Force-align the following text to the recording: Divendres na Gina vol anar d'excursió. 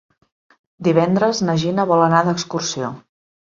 Divendres 0.87 1.41
na 1.49 1.55
Gina 1.65 1.85
vol 1.93 2.03
anar 2.07 2.23
d'excursió. 2.29 2.91